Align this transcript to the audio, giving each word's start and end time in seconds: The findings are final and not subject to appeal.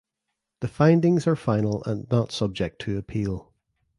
The 0.61 0.67
findings 0.67 1.27
are 1.27 1.35
final 1.35 1.83
and 1.83 2.09
not 2.09 2.31
subject 2.31 2.81
to 2.81 2.97
appeal. 2.97 3.53